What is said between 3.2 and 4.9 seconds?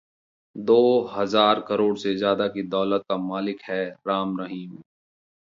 मालिक है राम रहीम